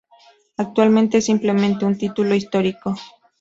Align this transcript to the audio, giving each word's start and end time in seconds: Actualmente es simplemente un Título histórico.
Actualmente 0.57 1.19
es 1.19 1.25
simplemente 1.25 1.85
un 1.85 1.95
Título 1.95 2.33
histórico. 2.33 2.95